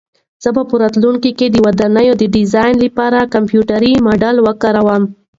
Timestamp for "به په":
0.55-0.75